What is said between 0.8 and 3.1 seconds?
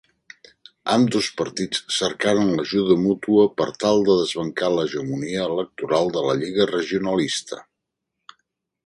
Ambdós partits cercaren l'ajuda